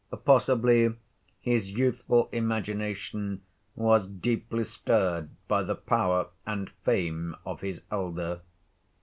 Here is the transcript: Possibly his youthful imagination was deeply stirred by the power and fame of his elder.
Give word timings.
Possibly 0.25 0.95
his 1.41 1.69
youthful 1.73 2.27
imagination 2.31 3.43
was 3.75 4.07
deeply 4.07 4.63
stirred 4.63 5.29
by 5.47 5.61
the 5.61 5.75
power 5.75 6.29
and 6.43 6.71
fame 6.83 7.35
of 7.45 7.61
his 7.61 7.83
elder. 7.91 8.39